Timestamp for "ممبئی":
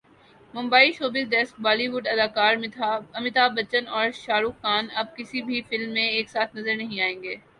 0.53-0.91